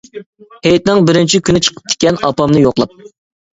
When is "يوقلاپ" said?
2.67-2.99